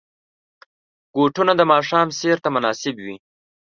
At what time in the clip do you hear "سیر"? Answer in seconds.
2.19-2.37